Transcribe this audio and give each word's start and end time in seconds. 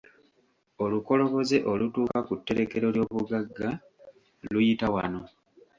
Olukoloboze 0.83 1.57
olutuuka 1.71 2.17
ku 2.27 2.33
tterekero 2.39 2.87
ly'obugagga 2.95 3.69
luyita 4.51 4.87
wano. 4.93 5.21